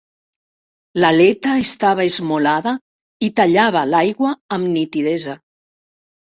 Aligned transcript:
L'aleta 1.03 1.51
estava 1.65 2.07
esmolada 2.13 2.75
i 3.29 3.31
tallava 3.43 3.87
l'aigua 3.93 4.35
amb 4.59 4.73
nitidesa. 4.75 5.41